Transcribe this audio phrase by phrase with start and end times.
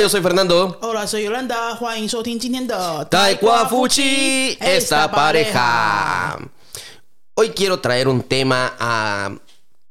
[0.00, 0.78] yo soy Fernando.
[0.80, 1.76] Hola, soy Yolanda.
[1.76, 2.08] Juan
[3.68, 6.38] Fuchi, esta pareja.
[7.34, 9.36] Hoy quiero traer un tema a,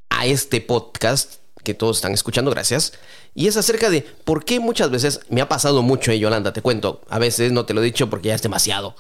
[0.10, 2.94] a este podcast que todos están escuchando, gracias.
[3.36, 6.64] Y es acerca de por qué muchas veces me ha pasado mucho, eh, Yolanda, te
[6.64, 7.02] cuento.
[7.10, 8.96] A veces no te lo he dicho porque ya es demasiado.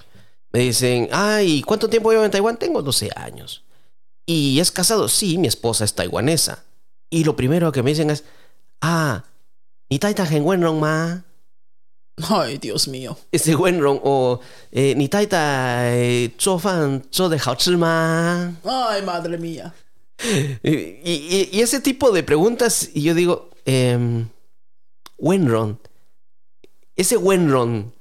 [0.51, 2.57] Me dicen, ay, ¿cuánto tiempo llevo en Taiwán?
[2.57, 3.63] Tengo 12 años.
[4.27, 5.07] ¿Y es casado?
[5.07, 6.65] Sí, mi esposa es taiwanesa.
[7.09, 8.25] Y lo primero que me dicen es,
[8.81, 9.23] ah,
[9.88, 11.24] ¿y taita Wenrong ma?
[12.28, 13.16] Ay, Dios mío.
[13.32, 18.56] Ese Wenrong o eh, ¿ni taita eh, 做饭做的好吃吗?
[18.62, 19.72] Ay, madre mía.
[20.62, 20.70] Y,
[21.02, 24.24] y- y ese tipo de preguntas, y yo digo, eh,
[25.18, 25.78] Wenron,
[26.94, 27.92] ese Wenron,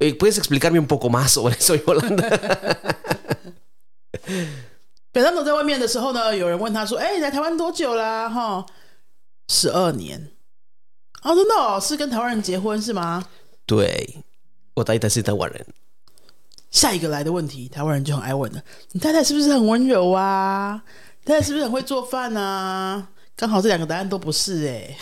[0.00, 2.28] eh, ¿puedes explicarme un poco más sobre eso, Yolanda?
[5.12, 8.66] 北上总在外面的时候呢，有人问他说：“哎、你来台湾多久啦？”哈，
[9.48, 10.30] 十二年。
[11.27, 13.25] 哦，真的哦，是跟台湾人结婚是吗？
[13.65, 14.23] 对，
[14.75, 15.65] 我 taita 是台湾人。
[16.71, 20.81] 下一个来的问题，台湾人就很爱问了：你太太是不是很温柔啊？
[21.25, 23.09] 太太是不是很会做饭啊？
[23.35, 24.95] 刚好这两个答案都不是 哎、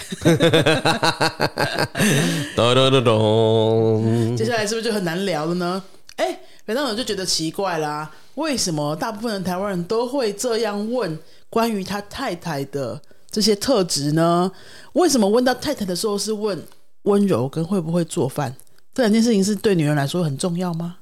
[2.56, 5.84] 咚接下来是不是就很难聊了呢？
[6.16, 11.20] 哎，反正我就觉得奇怪啦，为什么大部分的台湾人都会这样问
[11.52, 13.00] 关于他太太的
[13.36, 14.50] 这些特质呢？
[14.94, 16.58] 为什么问到太太的时候是问
[17.02, 18.55] 温柔跟会不会做饭？
[18.94, 21.00] 这两件事情是对女人来说很重要吗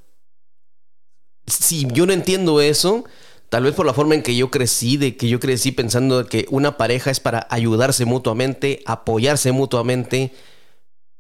[1.45, 3.04] ？Si yo no entiendo eso,
[3.52, 6.48] tal vez por la forma en que yo crecí, de que yo crecí pensando que
[6.50, 10.31] una pareja es para ayudarse mutuamente, apoyarse mutuamente,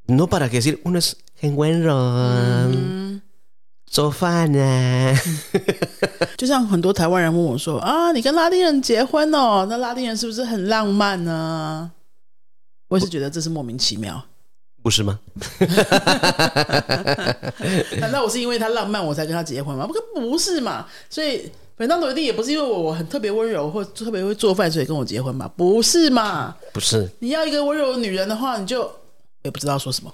[0.07, 3.21] no para que decir uno es en buen ron,
[3.93, 5.15] sofana.
[6.35, 11.91] 就像很多台湾人问我说：“啊，你跟拉丁人结婚哦，那拉丁人是不是很浪漫呢？”
[12.89, 14.25] 我也是觉得这是莫名其妙。
[14.81, 15.17] 不是吗？
[18.01, 19.87] 难道我是因为他浪漫我才跟他结婚吗？
[19.87, 20.85] 不，不是嘛。
[21.09, 25.47] 所以本当一定也不是因为我我很特别温柔或特别会做饭，所以跟我结婚嘛？
[25.55, 26.55] 不是嘛？
[26.73, 27.09] 不是。
[27.19, 28.99] 你要一个温柔的女人的话，你就我
[29.43, 30.13] 也不知道说什么。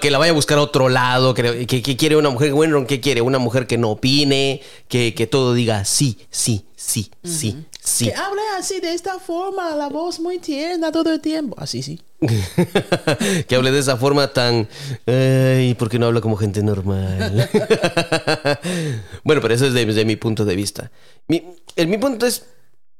[0.00, 2.86] Que la vaya a buscar a otro lado, que, que- que quiere una mujer, bueno,
[2.86, 3.20] ¿qué quiere?
[3.22, 8.06] Una mujer que no opine, que, que todo diga sí, sí, sí, sí, sí.
[8.06, 11.54] Que hable así de esta forma, la voz muy tierna todo el tiempo.
[11.58, 12.00] Así sí.
[13.48, 14.68] que hable de esa forma tan...
[15.06, 17.48] Ay, ¿por qué no habla como gente normal?
[19.24, 20.90] bueno, pero eso es desde mi punto de vista.
[21.28, 21.42] Mi,
[21.76, 22.44] el, mi punto es,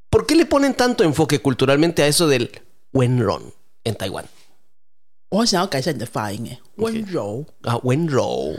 [0.08, 2.50] ¿por qué le ponen tanto enfoque culturalmente a eso del
[2.92, 3.52] Wenron
[3.84, 4.26] en Taiwán?
[5.30, 8.58] 我很想要改善你的发音，哎，温柔，Ah, Wenro.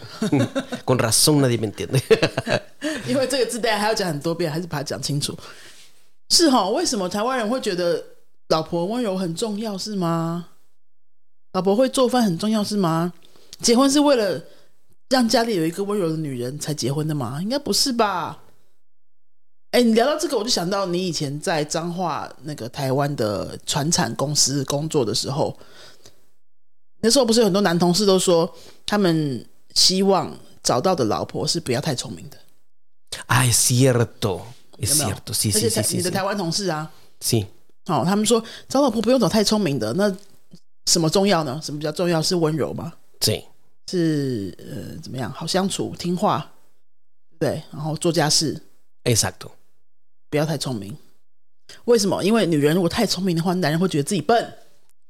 [0.85, 2.01] Con razón nadie me entiende.
[3.07, 5.37] 因为这个字大家还要讲很多遍，还是把它讲清楚。
[6.29, 6.69] 是哈？
[6.69, 8.01] 为什么台湾人会觉得
[8.47, 9.77] 老婆温柔很重要？
[9.77, 10.47] 是吗？
[11.51, 13.11] 老婆会做饭很重要是吗？
[13.59, 14.41] 结婚是为了
[15.09, 17.39] 让家里有一个温柔的女人才结婚的吗？
[17.41, 18.43] 应该不是吧？
[19.71, 25.57] 哎，你聊到这个，我就想到你以前在彰化那个台湾的船产公司工作的时候，
[27.01, 28.51] 那时候不是有很多男同事都说，
[28.85, 32.37] 他们希望找到的老婆是不要太聪明的。
[33.27, 34.41] Ah, es cierto.
[34.79, 35.97] Es 有没有 cierto, sí, 而 sí, 且 sí, 台 sí.
[35.97, 37.45] 你的台湾同事啊，Sí.
[37.85, 40.15] 哦，他们说找老婆不用找太聪明的，那
[40.85, 41.59] 什么重要呢？
[41.63, 42.21] 什么比较重要？
[42.21, 43.43] 是温柔吗？Sí.
[43.89, 45.31] 是呃怎么样？
[45.31, 46.51] 好相处、听话，
[47.39, 47.61] 对？
[47.71, 48.61] 然后做家事
[49.03, 49.51] ，Exacto.
[50.29, 50.95] 不要太聪明。
[51.85, 52.23] 为什么？
[52.23, 54.53] 因为女人如果太聪明的话，男人会觉得自己笨。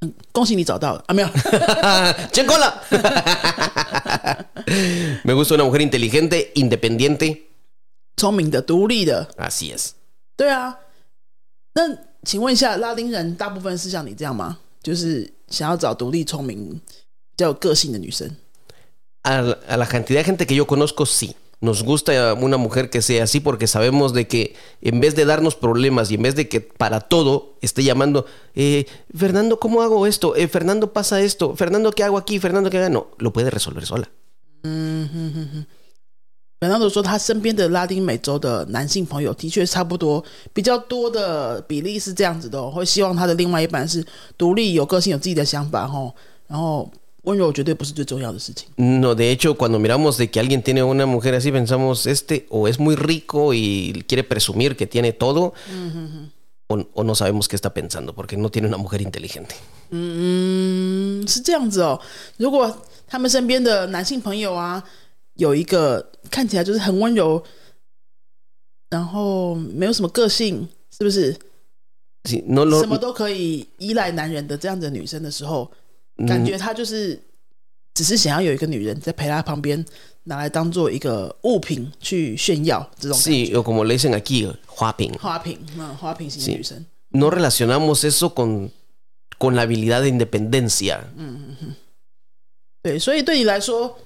[0.00, 1.28] 嗯，恭喜你找到了啊，没有。
[2.32, 2.72] ¡Chencola!
[5.24, 7.42] me gusta una mujer inteligente, independiente.
[8.16, 9.90] 聪明的、独立的，Así es.
[10.36, 10.78] 对啊。
[11.74, 11.82] 那
[12.24, 14.58] 请问一下，拉丁人大部分是像你这样吗？
[14.82, 18.34] 就是想要找独立、聪明、比较有个性的女生
[19.22, 21.34] ？A a la cantidad de gente que yo conozco, sí.
[21.61, 25.55] Nos gusta una mujer que sea así porque sabemos de que en vez de darnos
[25.55, 28.85] problemas y en vez de que para todo esté llamando, eh,
[29.15, 30.35] Fernando, ¿cómo hago esto?
[30.35, 31.55] Eh, Fernando, pasa esto.
[31.55, 32.39] Fernando, ¿qué hago aquí?
[32.39, 32.89] Fernando, ¿qué hago?
[32.89, 34.09] No, lo puede resolver sola.
[36.57, 40.23] 本当都说他身边的拉丁美洲的男性朋友的确差不多，
[40.53, 44.03] 比较多的比例是这样子的、哦，会希望他的另外一半是
[44.37, 46.15] 独立、有个性、有自己的想法，吼，
[46.47, 46.89] 然后
[47.23, 48.67] 温柔绝对不是最重要的事情。
[48.77, 52.67] No, de hecho, cuando miramos de que alguien tiene una mujer así, pensamos, este o
[52.67, 55.53] es muy rico y quiere presumir que tiene todo,
[56.67, 59.55] o, o no sabemos qué está pensando, porque no tiene una mujer inteligente.
[59.89, 61.99] 嗯，是这样子哦。
[62.37, 62.75] 如果
[63.07, 64.83] 他们身边的男性朋友啊，
[65.35, 67.43] 有一个看起来就是很温柔，
[68.89, 71.35] 然后没有什么个性，是不是？
[72.23, 75.71] Sí, no lo, 什么都可以依赖男人的这样子的女生的时候，
[76.26, 77.20] 感觉他就是
[77.94, 79.84] 只是想要有一个女人在陪他旁边，
[80.24, 85.16] 拿来当做一个物品去炫耀这种感 sí, o como le dicen aquí, hopping.
[85.18, 86.84] 花瓶，嗯，花瓶型女生。
[87.12, 88.70] No relacionamos eso con,
[89.38, 91.00] con la habilidad de independencia.
[91.16, 91.74] 嗯嗯嗯
[92.82, 93.98] 对，所以对你来说，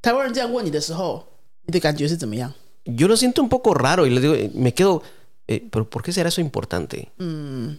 [0.00, 1.24] 台湾人这样问你的时候，
[1.66, 2.52] 你的感觉是怎么样
[2.84, 5.02] ？Yo lo siento un poco raro y le digo, eh, me quedo,
[5.46, 7.08] eh, pero ¿por qué será eso importante?
[7.18, 7.76] 嗯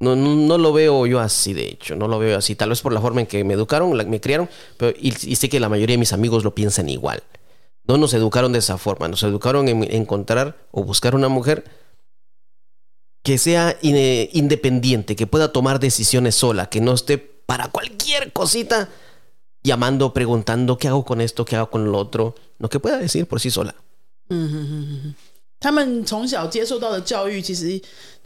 [0.00, 2.56] No, no, no lo veo yo así, de hecho, no lo veo así.
[2.56, 5.36] Tal vez por la forma en que me educaron, la- me criaron, pero y, y
[5.36, 7.22] sé que la mayoría de mis amigos lo piensan igual.
[7.86, 11.64] No nos educaron de esa forma, nos educaron en encontrar o buscar una mujer
[13.22, 18.88] que sea ine- independiente, que pueda tomar decisiones sola, que no esté para cualquier cosita
[19.62, 23.26] llamando, preguntando qué hago con esto, qué hago con lo otro, no que pueda decir
[23.26, 23.74] por sí sola.
[24.30, 25.14] 嗯哼哼哼哼，
[25.60, 27.80] 他们从小接受到的教育，其实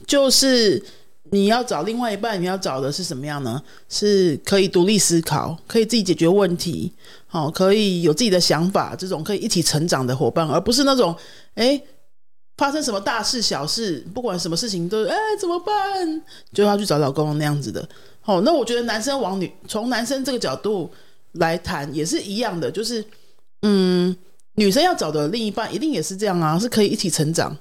[0.06, 0.82] 就是
[1.31, 3.61] 你要找另外一半，你要找的是什么样呢？
[3.89, 6.93] 是可以独立思考，可以自己解决问题，
[7.25, 11.15] 好、可以有自己的想法，这种可以一起成长的伙伴，而不是那种
[11.55, 11.81] 哎。
[12.57, 16.21] 发生什么大事小事，不管什么事情都哎怎么办，
[16.53, 17.89] 就要去找老公那样子的。
[18.23, 20.91] 哦，那我觉得男生往女从男生这个角度
[21.31, 23.03] 来谈也是一样的，就是
[23.63, 24.15] 嗯，
[24.55, 27.57] 女生要找的另一半一定也是这样啊，是可以一起成长，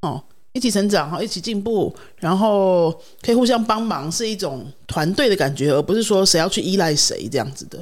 [0.00, 0.24] 哦，
[0.58, 2.90] 一起成长哈，一起进步，然后
[3.22, 7.78] 可以互相帮忙，是一种团队的感觉，而不是说谁要去依赖谁这样子的。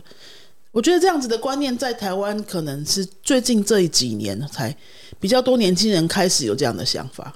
[0.73, 4.77] 我觉得这样子的观念在台湾可能是最近这几年才
[5.19, 7.33] 比较多年轻人开始有这样的想法。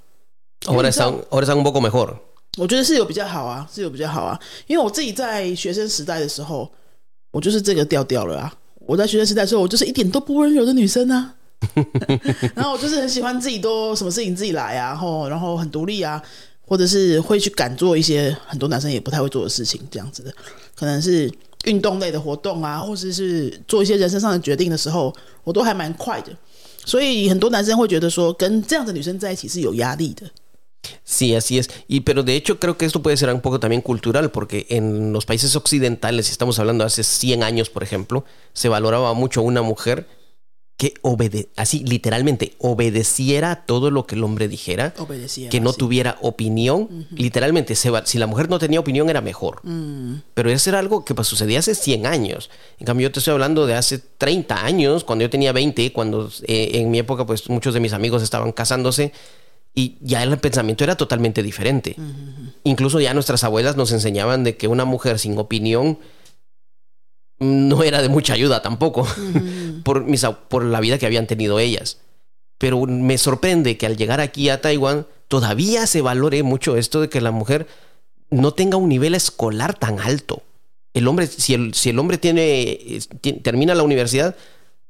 [0.67, 2.15] Ahora están, ahora están un poco mejor.
[2.59, 4.39] 我觉得是有比较好啊，是有比较好啊。
[4.67, 6.71] 因为我自己在学生时代的时候，
[7.31, 8.53] 我就是这个调调了啊。
[8.81, 11.37] 我在学生时代的时候，我就是一点都不温柔的女生啊。
[12.55, 16.23] 然后我就是很喜欢自己都什么事情自己来啊，然后然后很独立啊，
[16.67, 20.33] 或者是会去敢做一些很多男生也不太会做的事情，这样子的，
[20.75, 21.31] 可能是
[21.65, 25.15] 运动类的活动啊，或者是做一些人生上的决定的时候，
[25.45, 26.33] 我都还蛮快的。
[26.85, 30.27] 所以很多男生会觉得说，跟这样的女生在一起是有压力的。
[31.05, 31.69] Sí, así es.
[31.89, 35.12] Y pero de hecho creo que esto puede ser un poco también cultural, porque en
[35.12, 38.25] los países occidentales, si estamos hablando hace 100 años, por ejemplo,
[38.55, 40.07] se valoraba mucho una mujer
[40.81, 44.94] que obede así literalmente obedeciera todo lo que el hombre dijera,
[45.50, 45.79] que no sí.
[45.79, 47.06] tuviera opinión.
[47.15, 49.61] Literalmente, se va- si la mujer no tenía opinión era mejor.
[50.32, 52.49] Pero eso era algo que pues, sucedía hace 100 años.
[52.79, 56.31] En cambio, yo te estoy hablando de hace 30 años, cuando yo tenía 20, cuando
[56.47, 59.12] eh, en mi época pues muchos de mis amigos estaban casándose
[59.75, 61.94] y ya el pensamiento era totalmente diferente.
[62.65, 65.99] Incluso ya nuestras abuelas nos enseñaban de que una mujer sin opinión
[67.41, 69.07] no era de mucha ayuda tampoco
[69.85, 71.99] por, mis, por la vida que habían tenido ellas.
[72.59, 77.09] Pero me sorprende que al llegar aquí a Taiwán todavía se valore mucho esto de
[77.09, 77.67] que la mujer
[78.31, 80.43] no tenga un nivel escolar tan alto.
[80.93, 83.01] El hombre, si el, si el hombre tiene,
[83.43, 84.37] termina la universidad,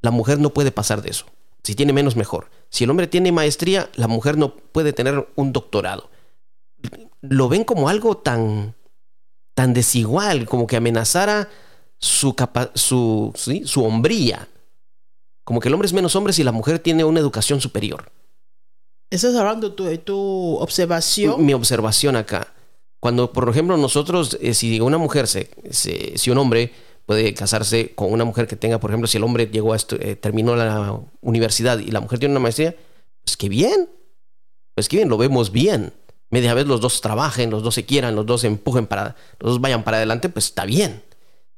[0.03, 1.27] la mujer no puede pasar de eso.
[1.63, 2.51] Si tiene menos, mejor.
[2.71, 6.11] Si el hombre tiene maestría, la mujer no puede tener un doctorado.
[7.21, 8.75] Lo ven como algo tan,
[9.55, 11.49] tan desigual, como que amenazara
[12.01, 13.63] su, capa- su, ¿sí?
[13.67, 14.49] su hombría.
[15.45, 18.11] Como que el hombre es menos hombre si la mujer tiene una educación superior.
[19.11, 21.45] Estás hablando de tu observación.
[21.45, 22.53] Mi observación acá.
[23.01, 26.73] Cuando, por ejemplo, nosotros, eh, si una mujer, se, se- si un hombre
[27.07, 30.17] puede casarse con una mujer que tenga, por ejemplo, si el hombre llegó a eh,
[30.17, 32.77] terminó la universidad y la mujer tiene una maestría,
[33.25, 33.89] pues qué bien.
[34.77, 35.93] Pues qué bien, lo vemos bien.
[36.31, 39.53] Media vez los dos trabajen, los dos se quieran, los dos se empujen para, los
[39.55, 41.03] dos vayan para adelante, pues está bien.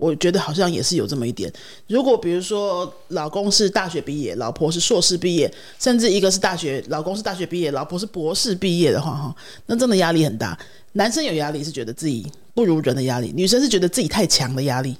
[0.00, 1.52] 我觉得好像也是有这么一点。
[1.86, 9.34] 如果比如说老公是大学毕业，老婆是硕士毕业，甚至一个是大学，老公是大学毕业，老婆是博士毕业的话，哈，
[9.66, 10.58] 那真的压力很大。
[10.92, 14.96] 男生有压力是觉得自己不如人的压力，女生是觉得自己太强的压力。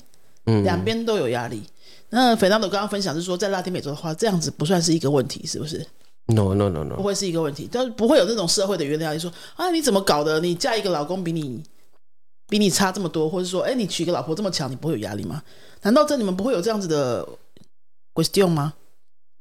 [0.46, 1.62] 嗯两边都有压力。
[2.08, 5.84] 那斐当德刚刚分享是说，在拉丁美洲的话，这样子不算是一个问题，是不是
[6.26, 6.96] ？No, no, no, 不 no.
[6.96, 10.40] 不会是一个问题，但不会有这种社会的原谅，说啊，你怎么搞的？
[10.40, 11.62] 你嫁一个老公比你
[12.49, 15.41] 比你差这么多，或者说，哎，你娶个老婆这么强，你不会有压力吗？
[15.81, 17.27] 难道这你们不会有这样子的
[18.13, 18.73] question 吗？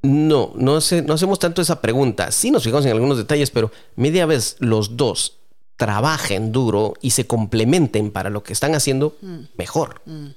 [0.02, 2.30] No, no, sé, no hacemos tanto esa pregunta.
[2.30, 5.32] Sí nos fijamos en algunos detalles, pero media vez los dos
[5.76, 9.14] trabajen duro y se complementen para lo que están haciendo,
[9.56, 10.02] mejor.
[10.04, 10.34] 嗯，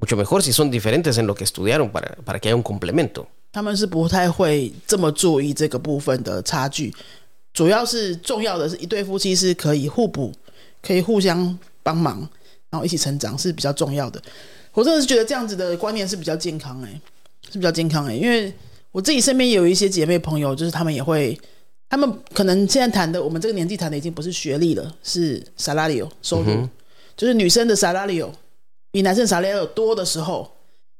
[0.00, 3.26] Mucho mejor si son diferentes en lo que estudiaron para, para que haya un complemento.
[3.52, 6.92] 他们是不太会这么注意这个部分的差距，
[7.52, 10.32] 主要是重要的是一对夫妻是可以互补，
[10.82, 12.19] 可以互相 帮忙，
[12.69, 14.21] 然后一起成长是比较重要的。
[14.73, 17.01] 我真的是觉得这样子的观念是比较健康哎、
[17.51, 18.53] 是比较健康哎、因为
[18.91, 21.39] 我自己身边也有一些姐妹朋友，就是她们也会，
[21.89, 26.67] 她们可能现在谈的，我们这个年纪谈的已经不是学历了，是 salario 收入，
[27.17, 28.29] 就是女生的 salario
[28.91, 30.49] 比男生 salario 多的时候，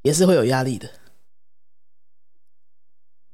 [0.01, 0.89] 也是会有压力的。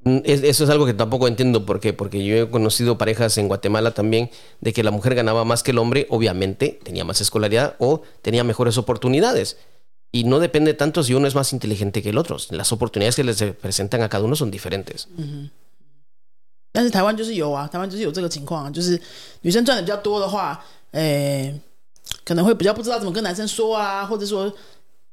[0.04, 3.36] Mm, es- Eso es algo que tampoco entiendo por qué, porque yo he conocido parejas
[3.38, 4.30] en Guatemala también
[4.60, 8.42] de que la mujer ganaba más que el hombre, obviamente tenía más escolaridad o tenía
[8.44, 9.58] mejores oportunidades.
[10.12, 12.36] Y no depende tanto si uno es más inteligente que el otro.
[12.50, 15.06] Las oportunidades que les presentan a cada uno son diferentes.
[16.72, 19.00] 但是台湾就是有啊，台湾就是有这个情况啊，就是
[19.42, 21.52] 女生赚的比较多的话，诶、
[22.24, 24.52] 可能会比较不知道怎么跟男生说啊，或者说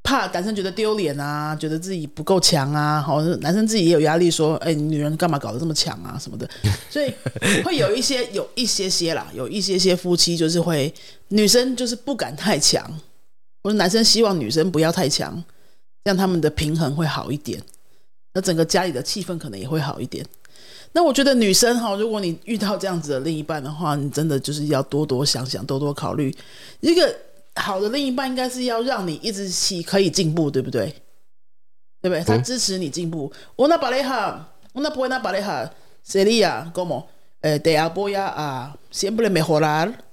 [0.02, 6.49] 怕男生觉得丢脸啊，觉得自己不够强啊，好，男生自己也有压力，说，哎、你女人干嘛搞得这么强啊什么的，
[6.90, 7.14] 所以
[7.62, 10.92] 会有一些有一些些啦，有一些些夫妻就是会
[11.28, 12.85] 女生就是不敢太强，
[13.62, 15.32] 或者男生希望女生不要太强，
[16.04, 17.62] 这样他们的平衡会好一点，
[18.35, 20.26] 那整个家里的气氛可能也会好一点。
[20.94, 26.35] 那我觉得女生哈，如果你遇到这样子的另一半的话，你真的就是要多多想想，多多考虑。
[26.80, 27.16] 一个
[27.56, 30.94] 好的另一半应该是要让你一直起可以进步，对不对？
[32.01, 32.24] 对不对？
[32.24, 33.32] 他支持你进步。
[33.56, 35.72] Una pareja, una buena pareja
[36.03, 37.08] sería como
[37.41, 40.06] eh, te apoya a siempre mejorar,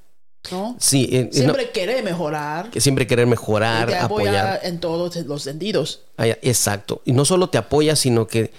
[0.51, 0.77] ¿no?
[0.79, 2.71] Sí, eh, eh, no, Siempre querer mejorar.
[2.71, 4.61] que siempre querer y mejorar, te apoya apoyar.
[4.65, 6.01] en todos los sentidos.
[6.17, 7.03] Ah, ya, exacto.
[7.05, 8.53] Y no solo te apoya, sino que,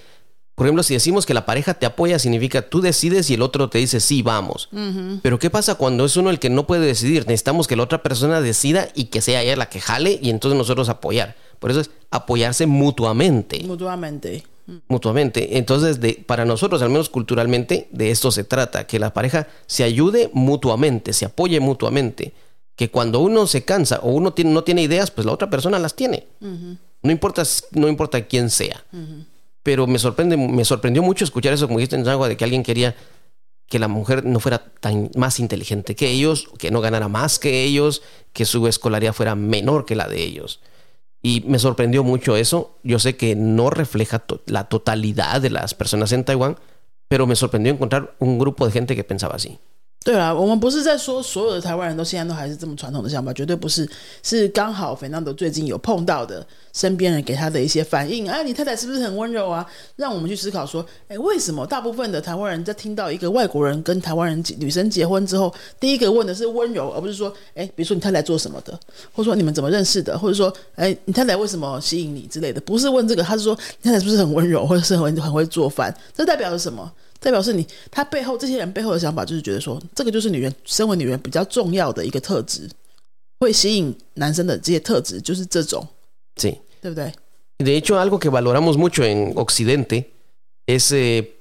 [0.61, 3.67] por ejemplo, si decimos que la pareja te apoya, significa tú decides y el otro
[3.71, 4.69] te dice sí, vamos.
[5.23, 7.25] Pero ¿qué pasa cuando es uno el que no puede decidir?
[7.25, 10.55] Necesitamos que la otra persona decida y que sea ella la que jale y entonces
[10.55, 11.35] nosotros apoyar.
[11.57, 13.63] Por eso es apoyarse mutuamente.
[13.63, 14.43] Mutuamente.
[14.87, 15.57] Mutuamente.
[15.57, 19.83] Entonces, de, para nosotros, al menos culturalmente, de esto se trata, que la pareja se
[19.83, 22.33] ayude mutuamente, se apoye mutuamente.
[22.75, 25.79] Que cuando uno se cansa o uno tiene, no tiene ideas, pues la otra persona
[25.79, 26.27] las tiene.
[26.39, 27.41] No importa,
[27.71, 28.85] no importa quién sea.
[29.63, 32.63] Pero me sorprende, me sorprendió mucho escuchar eso, como dijiste en Agua, de que alguien
[32.63, 32.95] quería
[33.67, 37.63] que la mujer no fuera tan más inteligente que ellos, que no ganara más que
[37.63, 38.01] ellos,
[38.33, 40.59] que su escolaridad fuera menor que la de ellos.
[41.21, 42.77] Y me sorprendió mucho eso.
[42.83, 46.57] Yo sé que no refleja la totalidad de las personas en Taiwán,
[47.07, 49.59] pero me sorprendió encontrar un grupo de gente que pensaba así.
[50.03, 53.87] 对啊，我们不是在说所有的台湾人都现在都还是这么传统的想法，绝对不是，
[54.23, 56.43] 是刚好费南德最近有碰到的
[56.73, 59.63] 身边人给他的一些反应，哎，你太太是不是很温柔啊？
[59.97, 68.73] 让我们去思考说，哎，为什么大部分的台湾人在听到一个外国人跟台湾人女生结婚之后，第一个问的是温柔，而不是说，哎，比如说你太太做什么的，
[69.13, 76.91] 或者说你们怎么认识的，或者说，哎，你太太为什么吸引你之类的，不是问这个，他是说你太太是不是很温柔，或者是很很会做饭，这代表了什么？
[77.20, 82.68] 代表是你，他背后这些人背后的想法就是觉得说，这个就是女人身为女人比较重要的一个特质，
[83.40, 85.86] 会吸引男生的这些特质就是这种，
[86.36, 86.58] Sí.
[86.82, 87.12] 对不对？
[87.58, 90.12] De hecho, algo que valoramos mucho en Occidente
[90.66, 91.32] es eh,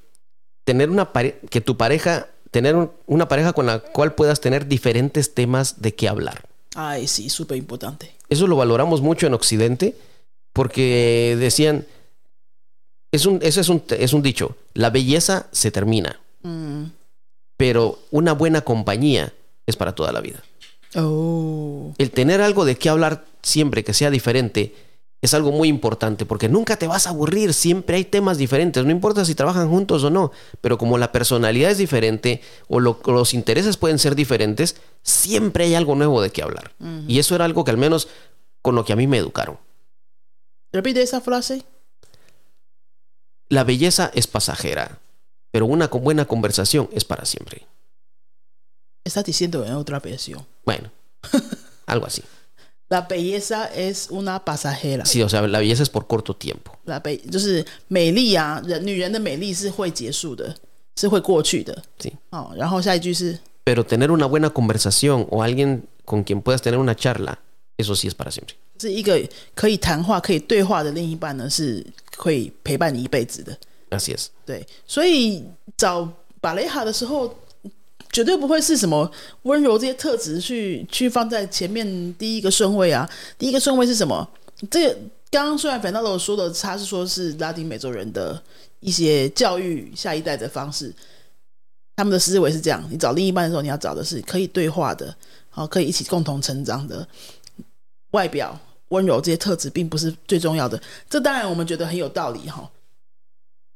[0.63, 4.65] tener una pare que tu pareja, tener un- una pareja con la cual puedas tener
[4.67, 6.47] diferentes temas de qué hablar.
[6.73, 8.15] Ay, sí, súper importante.
[8.29, 9.95] Eso lo valoramos mucho en Occidente
[10.53, 11.85] porque decían,
[13.12, 16.92] es un, eso es un, es un dicho, la belleza se termina, 嗯
[17.56, 19.32] ，pero una buena compañía
[19.66, 20.42] es para toda la vida.
[20.94, 24.74] 哦，El tener algo de qué hablar siempre que sea diferente
[25.22, 28.90] es algo muy importante porque nunca te vas a aburrir, siempre hay temas diferentes, no
[28.90, 33.34] importa si trabajan juntos o no, pero como la personalidad es diferente o lo- los
[33.34, 36.72] intereses pueden ser diferentes, siempre hay algo nuevo de qué hablar.
[37.06, 38.08] Y eso era algo que al menos
[38.62, 39.58] con lo que a mí me educaron.
[40.72, 41.62] repite esa frase.
[43.49, 44.99] La belleza es pasajera,
[45.51, 47.65] pero una con buena conversación es para siempre.
[49.03, 50.45] Está diciendo en otra versión.
[50.65, 50.91] Bueno,
[51.85, 52.23] algo así.
[52.89, 55.05] La belleza es una pasajera.
[55.05, 56.77] Sí, o sea, la belleza es por corto tiempo.
[56.85, 60.55] La be 就是美丽啊，人女人的美丽是会结束的，
[60.95, 61.83] 是会过去的。
[61.99, 62.13] Sí.
[62.29, 67.39] 哦，然后下一句是 Pero tener una buena conversación o alguien con quien puedas tener una charla,
[67.77, 68.55] eso sí es para siempre.
[68.80, 69.20] 是一个
[69.54, 71.84] 可以谈话、可以对话的另一半呢，是
[72.16, 73.54] 可以陪伴你一辈子的。
[73.90, 75.44] Yes, yes 对，所以
[75.76, 76.08] 找
[76.40, 77.34] 巴雷哈的时候，
[78.10, 79.10] 绝对不会是什么
[79.42, 83.08] 温柔这些特质去去放在前面第一个顺位啊。
[83.36, 84.26] 第一个顺位是什么？
[84.70, 84.98] 这个
[85.30, 88.42] 刚刚虽然反道罗说的，他是说是拉丁美洲人的
[88.80, 90.94] 一些教育下一代的方式，
[91.96, 95.14] 他们的思维是这样：你找另一半的时候，你要找的是可以对话的，
[95.50, 97.06] 好，可以一起共同成长的。
[98.12, 98.58] 外表
[98.89, 102.69] 温柔这些特质并不是最重要的，这当然我们觉得很有道理哈。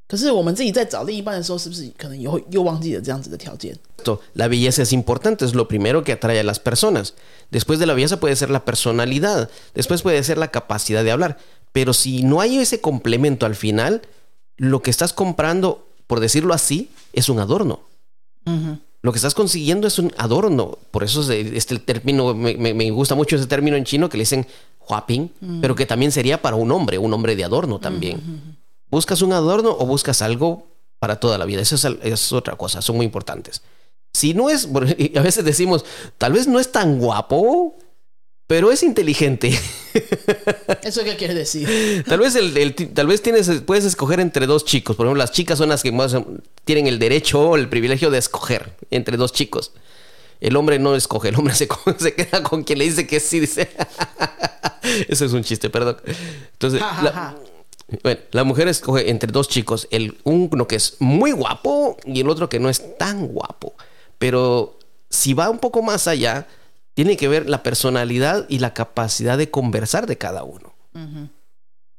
[0.08, 3.78] 可是我们自己在找另一半的时候，是不是可能又又忘记了这样子的条件？
[4.00, 7.14] Esto, La belleza es importante, es lo primero que atrae a las personas.
[7.52, 11.38] Después de la belleza puede ser la personalidad, después puede ser la capacidad de hablar.
[11.72, 14.02] Pero si no hay ese complemento al final,
[14.58, 17.82] lo que estás comprando, por decirlo así, es un adorno.
[18.46, 20.79] 嗯哼， Lo que estás consiguiendo es un adorno.
[20.91, 24.47] Por eso este término, me, gusta mucho ese término en chino que le dicen
[24.89, 25.31] huaping,
[25.61, 28.57] pero que también sería para un hombre, un hombre de adorno también.
[28.91, 30.69] ¿Buscas un adorno o buscas algo
[30.99, 31.61] para toda la vida?
[31.61, 33.61] Eso es, es otra cosa, son muy importantes.
[34.15, 35.85] Si no es, y a veces decimos,
[36.17, 37.77] tal vez no es tan guapo,
[38.47, 39.53] pero es inteligente.
[40.83, 42.05] ¿Eso qué quiere decir?
[42.07, 44.97] Tal vez, el, el- tal vez tienes, puedes escoger entre dos chicos.
[44.97, 46.17] Por ejemplo, las chicas son las que más
[46.65, 49.73] tienen el derecho o el privilegio de escoger entre dos chicos.
[50.41, 53.41] El hombre no escoge, el hombre se, se queda con quien le dice que sí.
[53.41, 53.71] Dice.
[55.09, 55.97] Eso es un chiste, perdón.
[56.53, 57.37] Entonces, Ja, ja, la, ja.
[58.03, 62.29] bueno, la mujer escoge entre dos chicos, el uno que es muy guapo y el
[62.29, 63.75] otro que no es tan guapo.
[64.19, 66.47] Pero si va un poco más allá,
[66.94, 70.74] tiene que ver la personalidad y la capacidad de conversar de cada uno.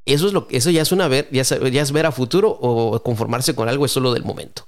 [0.04, 2.12] Eso es lo que eso ya es una ver, ya es, ya es ver a
[2.12, 4.66] futuro o conformarse con algo es solo del momento.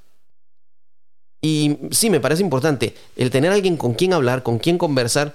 [1.43, 5.35] Y sí, me parece importante el tener alguien con quien hablar, con quien conversar,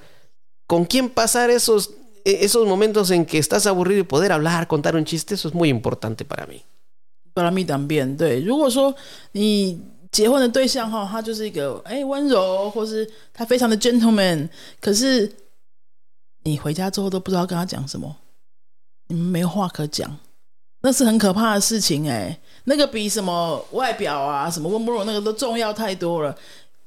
[0.66, 1.92] con quien pasar esos,
[2.24, 5.54] e- esos momentos en que estás aburrido y poder hablar, contar un chiste, eso es
[5.54, 6.64] muy importante para mí.
[7.34, 8.42] 巴拉密当变对。
[8.42, 8.96] 如果说
[9.34, 9.80] 你
[10.13, 14.49] 结婚的对象哈，他就是一个哎温柔，或是他非常的 gentleman，
[14.81, 15.31] 可是
[16.45, 18.15] 你回家之后都不知道跟他讲什么，
[19.09, 20.19] 你们没话可讲，
[20.83, 22.39] 那是很可怕的事情哎。
[22.65, 26.37] 那个比什么外表啊、什么温不温柔那个都重要太多了。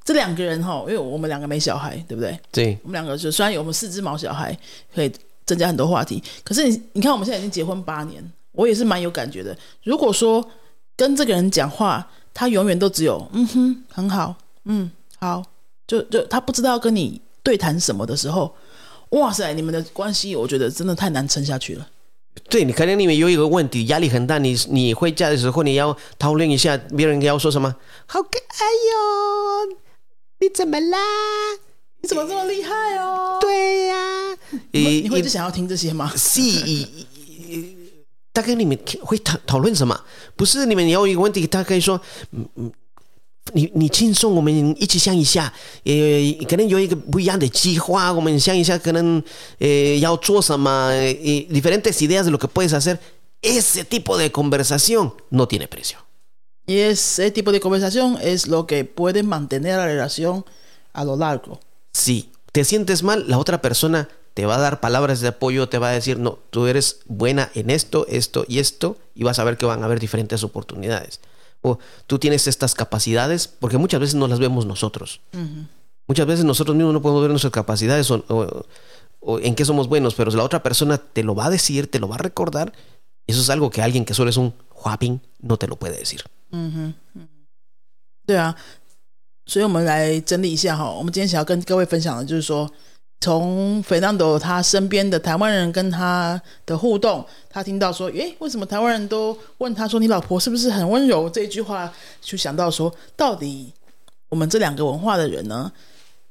[0.04, 4.56] 这两个人哈，因为我们两个没小孩，对不对？Sí, 我们两个就虽然有我们四只毛小孩，
[4.94, 5.12] 可以
[5.44, 8.22] 增加很多话题，可是你你看我们现在已经结婚八年，
[8.52, 9.54] 我也是蛮有感觉的。
[9.82, 10.48] 如果说
[10.96, 14.34] 跟这个人讲话，他永远都只有嗯哼很好，
[14.66, 15.42] 嗯好，
[15.86, 18.54] 就就他不知道跟你对谈什么的时候，
[19.10, 21.88] 哇塞，你们的关系我觉得真的太难撑下去了。
[22.50, 27.74] 对，你可能你们有一个问题，压力很大，你你回家的时候你要讨论一下，别人要说什么？
[28.04, 29.76] 好可爱哟，
[30.40, 30.98] 你怎么啦？
[32.02, 33.38] 你怎么这么厉害哦？
[33.40, 34.36] 对呀、
[34.72, 36.12] 你你会一一直想要听这些吗？
[36.14, 37.06] 是，一
[38.35, 39.99] 大概你们会讨讨论什么？
[40.35, 41.99] 不是你们有一个问题，他可以说，
[42.31, 42.71] 嗯嗯，
[43.53, 45.51] 你你轻松，我们一起想一下，
[45.83, 49.21] 呃，可能有一个不一样的计划，我们想一下，可能
[49.59, 49.67] 呃
[49.99, 51.13] 要做什么，呃，
[51.49, 52.97] diferentes ideas de lo que puedes hacer.
[53.41, 55.97] Ese tipo de conversación no tiene precio.
[56.67, 60.45] Y ese tipo de conversación es lo que puede mantener la relación
[60.93, 61.59] a lo largo.
[61.91, 65.77] Si te sientes mal, la otra persona te va a dar palabras de apoyo, te
[65.77, 69.43] va a decir, no, tú eres buena en esto, esto y esto, y vas a
[69.43, 71.19] ver que van a haber diferentes oportunidades.
[71.61, 75.21] O tú tienes estas capacidades, porque muchas veces no las vemos nosotros.
[76.07, 78.65] Muchas veces nosotros mismos no podemos ver nuestras capacidades o, o-
[79.19, 81.99] o en qué somos buenos, pero la otra persona te lo va a decir, te
[81.99, 82.73] lo va a recordar.
[83.27, 85.97] y Eso es algo que alguien que solo es un huaping no te lo puede
[85.99, 86.23] decir.
[88.25, 88.55] 对啊，
[89.45, 90.89] 所以我们来整理一下哈。
[90.89, 92.69] 我们今天想要跟各位分享的就是说，
[93.20, 103.72] 从 Fernando 他身边的台湾人跟他的互动，他听到说，诶，为什么台湾人都问他说你老婆是不是很温柔这一句话，就想到说，到底
[104.28, 105.70] 我们这两个文化的人呢？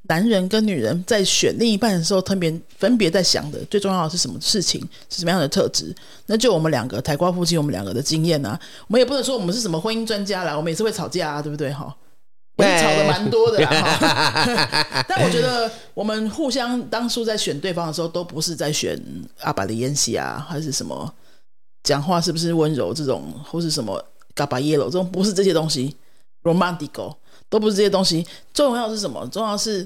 [0.08, 5.92] 男人跟女人在选另一半的时候，特别分别在想的最重要的是什么事情，是什么样的特质？
[6.28, 11.74] 那就我们两个台瓜夫妻，我们两个的经验啊，我们也不能说我们是什么婚姻专家啦，我们也是会吵架啊，对不对？
[11.74, 11.92] 哈，
[12.58, 13.58] 也是吵的蛮多的
[15.08, 19.02] 但我觉得我们互相当初在选对方的时候，都不是在选
[19.42, 21.14] 阿巴的烟西啊，还是什么
[21.84, 25.96] 讲话是不是温柔这种，或是什么嘎巴耶罗这种，不是这些东西
[26.44, 27.16] ，romantico
[27.50, 28.26] 都不是这些东西。
[28.54, 29.28] 重要的是什么？
[29.32, 29.86] 重要是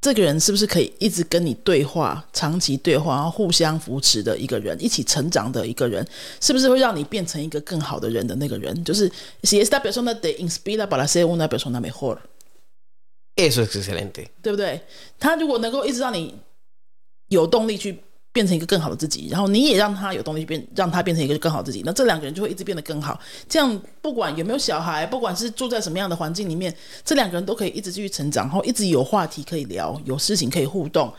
[0.00, 6.06] 这个人是不是可以一直跟你对话，长期对话，然后互相扶持的一个人，一起成长的一个人，
[6.40, 8.84] 是不是会让你变成一个更好的人的那个人？
[8.84, 9.10] 就是
[9.42, 12.18] si esta persona te inspira para ser una persona mejor。
[13.34, 14.28] Eso es excelente.
[14.42, 14.82] 对不对？
[15.18, 16.34] 他如果能够一直让你
[17.28, 17.98] 有动力去
[18.36, 23.18] 变成一个更好的自己，然后你也让他有动力变，让他变成一个更好自己，那这两个人就会一直变得更好。
[23.48, 31.10] 这样不管有没有小孩，不管是住在什么样的环境里面，这两个人都可以一直继续成长，然后一直有话题可以聊，有事情可以互动，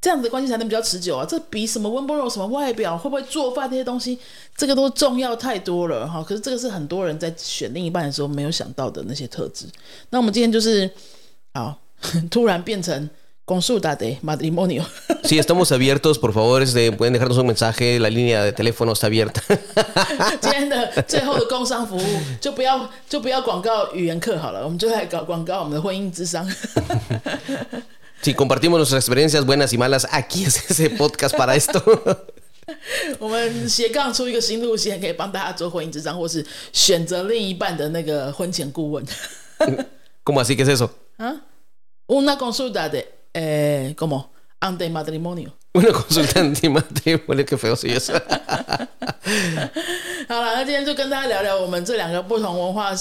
[0.00, 1.26] 这样子的关系才能比较持久啊。
[1.28, 4.16] 这比什么温不柔、什么外表、会不会做饭这些东西，
[4.56, 6.22] 这个都重要太多了哈。
[6.22, 9.66] 可是这个是很多人在选另一半的时候没有想到的那些特质。
[10.10, 10.88] 那我们今天就是
[11.54, 11.76] 好，
[12.30, 13.10] 突然变成。
[13.49, 14.85] consulta de matrimonio.
[15.23, 19.07] Sí, estamos abiertos, por favor, este, pueden dejarnos un mensaje, la línea de teléfono está
[19.07, 19.41] abierta.
[20.41, 26.47] 今天的最后的工商服务就不要就不要广告语言课好了，我们就来搞广告我们的婚姻智商。
[28.21, 31.81] Si compartimos nuestras experiencias buenas y malas, aquí es ese podcast para esto.
[33.19, 39.05] 我们斜杠出一个新路线，可以帮大家做婚姻智商，或是选择另一半的那个婚前顾问。¿
[40.25, 40.89] Cómo así que es eso?
[41.19, 41.35] ¿Ah?
[42.07, 45.52] Una consulta de eh, como ante matrimonio.
[45.72, 48.12] Una consulta ante matrimonio, qué feo soy eso.
[50.28, 52.92] 好了，那今天就跟大家聊聊我们这两个不同文化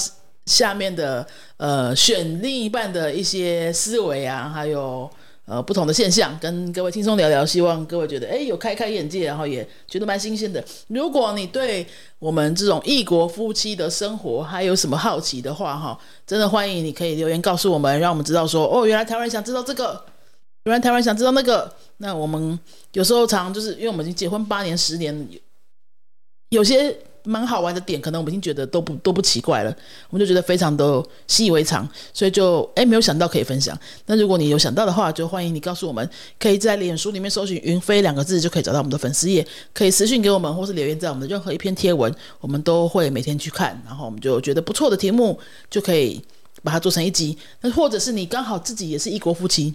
[0.45, 1.25] 下面的
[1.57, 5.09] 呃选另一半的一些思维啊，还有
[5.45, 10.63] 呃不同的现象，跟各位轻松聊聊，希望各位觉得哎有开开眼界，然后也觉得蛮新鲜的。
[10.87, 11.85] 如果你对
[12.19, 20.03] 我们这种异国夫妻的生活还有什么好奇的话，哈，真的欢迎你可以留言告诉我们，让我们知道说哦，原来台湾人想知道这个。
[20.69, 22.57] 有人台湾想知道那个，那我们
[22.93, 25.27] 有时候常就是因为我们已经结婚八年、十年，
[26.49, 29.75] 有些蛮好玩的点，可能我们已经觉得都不都不奇怪了，
[30.11, 33.75] 我们就觉得非常的习以为常，所以就哎没有想到可以分享。
[34.05, 36.07] 那如果你有想到的话，就欢迎你告诉我们，
[36.39, 46.23] 可以在脸书里面搜寻“云飞”两个字，就可以找到我们的粉丝页，可以私信给我们，或是留言在我们的任何一篇贴文，我们都会每天去看，然后我们就觉得不错的题目，就可以
[46.61, 47.35] 把它做成一集。
[47.61, 49.73] 那或者是你刚好自己也是异国夫妻。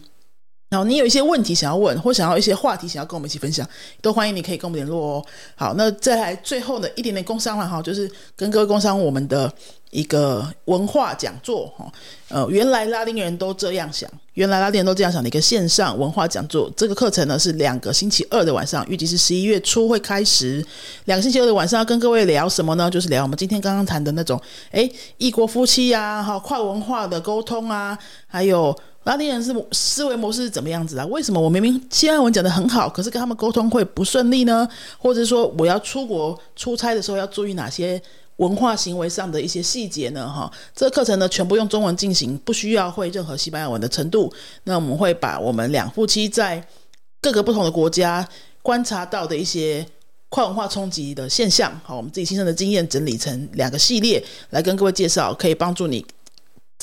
[0.74, 3.64] 然后你有一些问题想要问，或想要一些话题想要跟我们一起分享，
[4.02, 5.24] 都欢迎你可以跟我们联络哦。
[5.54, 9.48] 好，那再来最后的一点点工商了哈，就是跟各位工商我们的
[9.92, 11.86] 一个文化讲座哈。
[12.28, 16.68] 呃，原来拉丁人都这样想，原来拉丁人都这样想的一个线上文化讲座。
[16.76, 20.66] 这个课程呢是两个星期二的晚上，预计是十一月初会开始。
[21.04, 22.90] 两个星期二的晚上要跟各位聊什么呢？
[22.90, 24.40] 就是聊我们今天刚刚谈的那种，
[24.72, 28.76] 哎，异国夫妻呀，哈，跨文化的沟通啊，还有。
[29.04, 31.06] 拉丁人是思维模式是怎么样子的？
[31.06, 34.66] 为什么我明明西班牙文讲的很好，可是跟他们沟通会不顺利呢？
[34.98, 38.00] 或者说我要出国出差的时候要注意哪些
[38.36, 40.26] 文化行为上的一些细节呢？
[40.26, 44.32] 哈，这个课程呢全部用中文进行，不需要会任何西班牙文的程度。
[44.64, 46.66] 那我们会把我们两夫妻在
[47.20, 48.26] 各个不同的国家
[48.62, 49.86] 观察到的一些
[50.30, 56.04] 跨文化冲击的现象，好，我们自己亲身的经验整理成两个系列来跟各位介绍，可以帮助你。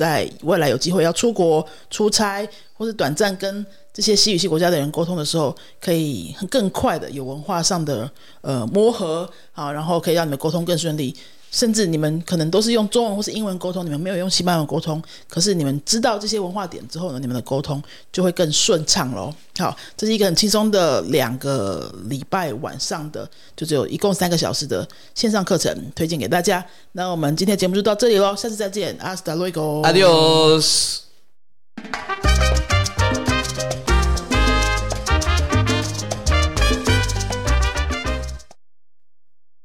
[0.01, 8.09] 在未来有机会要出国出差，或是短暂跟这些西语系国家的人沟通的时候，可以更快的有文化上的
[8.41, 11.15] 呃磨合啊，然后可以让你们沟通更顺利。
[11.51, 19.31] 甚至你们可能都是用中文或是英文沟通，你们没有用西班牙文沟通，可是你们知道这些文化点之后呢，你们的沟通就会更顺畅喽。
[19.59, 26.65] 好，这是一个很轻松的两个礼拜晚上的，就只有一共三个小时的线上课程，推荐给大家。
[26.93, 31.01] 那我们今天节目就到这里喽，下次再见，阿斯达罗伊 Adios。